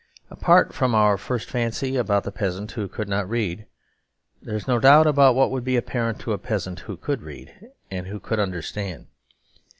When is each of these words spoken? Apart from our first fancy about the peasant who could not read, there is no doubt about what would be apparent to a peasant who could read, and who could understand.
Apart 0.31 0.73
from 0.73 0.95
our 0.95 1.15
first 1.15 1.47
fancy 1.47 1.95
about 1.95 2.23
the 2.23 2.31
peasant 2.31 2.71
who 2.71 2.87
could 2.87 3.07
not 3.07 3.29
read, 3.29 3.67
there 4.41 4.55
is 4.55 4.67
no 4.67 4.79
doubt 4.79 5.05
about 5.05 5.35
what 5.35 5.51
would 5.51 5.63
be 5.63 5.77
apparent 5.77 6.19
to 6.21 6.33
a 6.33 6.39
peasant 6.39 6.79
who 6.79 6.97
could 6.97 7.21
read, 7.21 7.69
and 7.91 8.07
who 8.07 8.19
could 8.19 8.39
understand. 8.39 9.05